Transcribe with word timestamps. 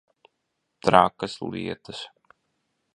Trakas 0.87 1.37
lietas. 1.53 1.99